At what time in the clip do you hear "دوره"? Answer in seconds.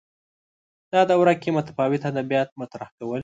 1.11-1.33